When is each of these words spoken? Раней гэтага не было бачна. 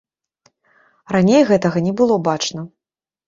Раней 1.15 1.43
гэтага 1.51 1.77
не 1.87 1.93
было 2.01 2.17
бачна. 2.31 2.61